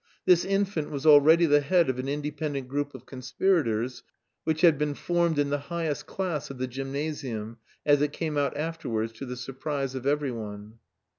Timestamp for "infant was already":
0.43-1.45